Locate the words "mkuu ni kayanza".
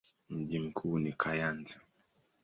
0.59-1.77